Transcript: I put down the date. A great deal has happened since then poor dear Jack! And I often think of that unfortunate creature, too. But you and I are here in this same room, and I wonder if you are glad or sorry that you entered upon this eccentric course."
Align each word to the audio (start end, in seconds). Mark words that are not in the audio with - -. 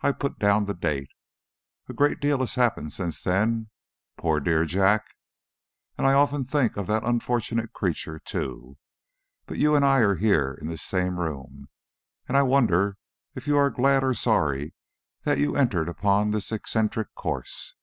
I 0.00 0.12
put 0.12 0.38
down 0.38 0.66
the 0.66 0.74
date. 0.74 1.08
A 1.88 1.92
great 1.92 2.20
deal 2.20 2.38
has 2.38 2.54
happened 2.54 2.92
since 2.92 3.20
then 3.20 3.68
poor 4.16 4.38
dear 4.38 4.64
Jack! 4.64 5.16
And 5.98 6.06
I 6.06 6.12
often 6.12 6.44
think 6.44 6.76
of 6.76 6.86
that 6.86 7.02
unfortunate 7.02 7.72
creature, 7.72 8.20
too. 8.20 8.78
But 9.44 9.58
you 9.58 9.74
and 9.74 9.84
I 9.84 9.98
are 10.02 10.14
here 10.14 10.56
in 10.62 10.68
this 10.68 10.82
same 10.82 11.18
room, 11.18 11.66
and 12.28 12.36
I 12.36 12.42
wonder 12.42 12.96
if 13.34 13.48
you 13.48 13.58
are 13.58 13.70
glad 13.70 14.04
or 14.04 14.14
sorry 14.14 14.72
that 15.24 15.38
you 15.38 15.56
entered 15.56 15.88
upon 15.88 16.30
this 16.30 16.52
eccentric 16.52 17.12
course." 17.16 17.74